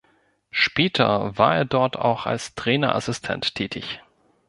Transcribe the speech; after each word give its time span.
Später 0.49 1.37
war 1.37 1.55
er 1.55 1.63
dort 1.65 1.95
auch 1.95 2.25
als 2.25 2.55
Trainerassistent 2.55 3.53
tätig. 3.53 4.01